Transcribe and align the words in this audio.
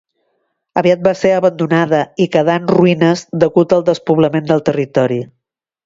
Aviat 0.81 1.03
va 1.07 1.13
ser 1.19 1.33
abandonada 1.33 2.01
i 2.27 2.29
quedà 2.37 2.57
en 2.63 2.67
ruïnes 2.73 3.25
degut 3.45 3.79
al 3.79 3.87
despoblament 3.95 4.53
del 4.53 4.69
territori. 4.73 5.25